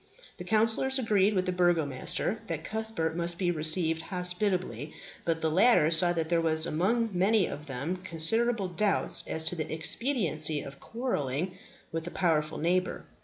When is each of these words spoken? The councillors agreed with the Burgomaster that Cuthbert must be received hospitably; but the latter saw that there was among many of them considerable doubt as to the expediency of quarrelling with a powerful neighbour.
The 0.39 0.43
councillors 0.43 0.97
agreed 0.97 1.35
with 1.35 1.45
the 1.45 1.51
Burgomaster 1.51 2.39
that 2.47 2.63
Cuthbert 2.63 3.15
must 3.15 3.37
be 3.37 3.51
received 3.51 4.01
hospitably; 4.01 4.95
but 5.25 5.41
the 5.41 5.51
latter 5.51 5.91
saw 5.91 6.11
that 6.13 6.27
there 6.27 6.41
was 6.41 6.65
among 6.65 7.11
many 7.13 7.45
of 7.47 7.67
them 7.67 7.97
considerable 7.97 8.67
doubt 8.67 9.21
as 9.27 9.43
to 9.43 9.55
the 9.55 9.71
expediency 9.71 10.61
of 10.61 10.79
quarrelling 10.79 11.55
with 11.91 12.07
a 12.07 12.09
powerful 12.09 12.57
neighbour. 12.57 13.05